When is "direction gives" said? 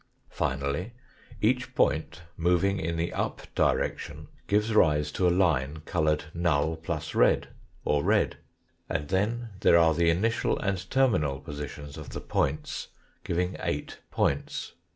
3.53-4.73